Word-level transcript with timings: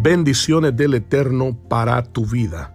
bendiciones 0.00 0.76
del 0.76 0.94
Eterno 0.94 1.56
para 1.68 2.02
tu 2.04 2.24
vida. 2.24 2.72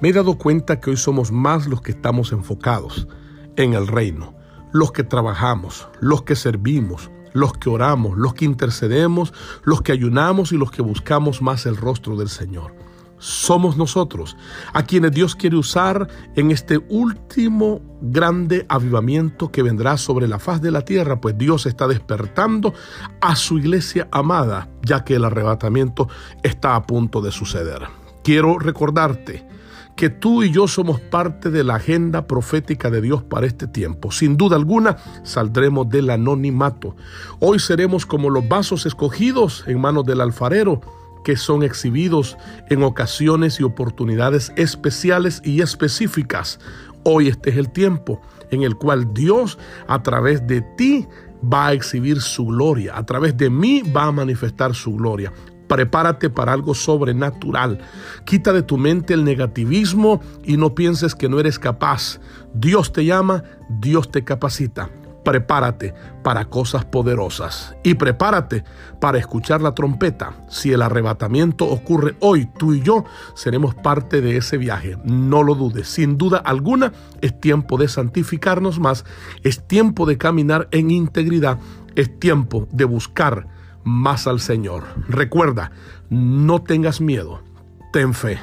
Me 0.00 0.10
he 0.10 0.12
dado 0.12 0.38
cuenta 0.38 0.80
que 0.80 0.90
hoy 0.90 0.96
somos 0.96 1.32
más 1.32 1.66
los 1.66 1.82
que 1.82 1.90
estamos 1.90 2.30
enfocados 2.30 3.08
en 3.56 3.74
el 3.74 3.88
reino, 3.88 4.34
los 4.72 4.92
que 4.92 5.02
trabajamos, 5.02 5.88
los 6.00 6.22
que 6.22 6.36
servimos, 6.36 7.10
los 7.32 7.54
que 7.54 7.68
oramos, 7.68 8.16
los 8.16 8.34
que 8.34 8.44
intercedemos, 8.44 9.34
los 9.64 9.82
que 9.82 9.90
ayunamos 9.90 10.52
y 10.52 10.56
los 10.56 10.70
que 10.70 10.82
buscamos 10.82 11.42
más 11.42 11.66
el 11.66 11.76
rostro 11.76 12.16
del 12.16 12.28
Señor. 12.28 12.72
Somos 13.18 13.76
nosotros 13.76 14.36
a 14.72 14.84
quienes 14.84 15.12
Dios 15.12 15.34
quiere 15.34 15.56
usar 15.56 16.08
en 16.36 16.50
este 16.50 16.78
último 16.88 17.80
grande 18.00 18.64
avivamiento 18.68 19.50
que 19.50 19.62
vendrá 19.62 19.96
sobre 19.96 20.28
la 20.28 20.38
faz 20.38 20.60
de 20.62 20.70
la 20.70 20.82
tierra, 20.84 21.20
pues 21.20 21.36
Dios 21.36 21.66
está 21.66 21.88
despertando 21.88 22.74
a 23.20 23.36
su 23.36 23.58
iglesia 23.58 24.08
amada, 24.12 24.68
ya 24.82 25.04
que 25.04 25.16
el 25.16 25.24
arrebatamiento 25.24 26.08
está 26.42 26.76
a 26.76 26.86
punto 26.86 27.20
de 27.20 27.32
suceder. 27.32 27.82
Quiero 28.22 28.58
recordarte 28.58 29.46
que 29.98 30.10
tú 30.10 30.44
y 30.44 30.52
yo 30.52 30.68
somos 30.68 31.00
parte 31.00 31.50
de 31.50 31.64
la 31.64 31.74
agenda 31.74 32.28
profética 32.28 32.88
de 32.88 33.00
Dios 33.00 33.24
para 33.24 33.46
este 33.46 33.66
tiempo. 33.66 34.12
Sin 34.12 34.36
duda 34.36 34.54
alguna, 34.54 34.96
saldremos 35.24 35.88
del 35.88 36.10
anonimato. 36.10 36.94
Hoy 37.40 37.58
seremos 37.58 38.06
como 38.06 38.30
los 38.30 38.48
vasos 38.48 38.86
escogidos 38.86 39.64
en 39.66 39.80
manos 39.80 40.04
del 40.04 40.20
alfarero 40.20 40.80
que 41.24 41.36
son 41.36 41.62
exhibidos 41.62 42.36
en 42.68 42.82
ocasiones 42.82 43.60
y 43.60 43.62
oportunidades 43.62 44.52
especiales 44.56 45.40
y 45.44 45.60
específicas. 45.60 46.58
Hoy 47.04 47.28
este 47.28 47.50
es 47.50 47.56
el 47.56 47.70
tiempo 47.70 48.20
en 48.50 48.62
el 48.62 48.76
cual 48.76 49.12
Dios 49.14 49.58
a 49.86 50.02
través 50.02 50.46
de 50.46 50.62
ti 50.76 51.06
va 51.42 51.68
a 51.68 51.72
exhibir 51.72 52.20
su 52.20 52.46
gloria, 52.46 52.96
a 52.96 53.06
través 53.06 53.36
de 53.36 53.50
mí 53.50 53.82
va 53.82 54.04
a 54.04 54.12
manifestar 54.12 54.74
su 54.74 54.94
gloria. 54.94 55.32
Prepárate 55.68 56.30
para 56.30 56.54
algo 56.54 56.74
sobrenatural. 56.74 57.78
Quita 58.24 58.52
de 58.52 58.62
tu 58.62 58.78
mente 58.78 59.12
el 59.12 59.22
negativismo 59.22 60.22
y 60.42 60.56
no 60.56 60.74
pienses 60.74 61.14
que 61.14 61.28
no 61.28 61.38
eres 61.38 61.58
capaz. 61.58 62.20
Dios 62.54 62.92
te 62.92 63.04
llama, 63.04 63.44
Dios 63.68 64.10
te 64.10 64.24
capacita. 64.24 64.90
Prepárate 65.24 65.94
para 66.22 66.46
cosas 66.46 66.84
poderosas 66.84 67.76
y 67.82 67.94
prepárate 67.94 68.64
para 69.00 69.18
escuchar 69.18 69.60
la 69.60 69.74
trompeta. 69.74 70.32
Si 70.48 70.72
el 70.72 70.82
arrebatamiento 70.82 71.66
ocurre 71.66 72.16
hoy, 72.20 72.46
tú 72.58 72.72
y 72.74 72.80
yo 72.80 73.04
seremos 73.34 73.74
parte 73.74 74.20
de 74.20 74.36
ese 74.36 74.56
viaje. 74.56 74.96
No 75.04 75.42
lo 75.42 75.54
dudes. 75.54 75.88
Sin 75.88 76.16
duda 76.18 76.38
alguna, 76.38 76.92
es 77.20 77.38
tiempo 77.40 77.76
de 77.76 77.88
santificarnos 77.88 78.78
más. 78.78 79.04
Es 79.42 79.66
tiempo 79.66 80.06
de 80.06 80.18
caminar 80.18 80.68
en 80.70 80.90
integridad. 80.90 81.58
Es 81.94 82.18
tiempo 82.18 82.68
de 82.70 82.84
buscar 82.84 83.48
más 83.84 84.26
al 84.26 84.40
Señor. 84.40 84.84
Recuerda, 85.08 85.72
no 86.10 86.62
tengas 86.62 87.00
miedo, 87.00 87.42
ten 87.92 88.14
fe. 88.14 88.38